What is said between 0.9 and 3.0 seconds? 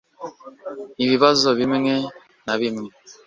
ibibazo bimwe na bimwe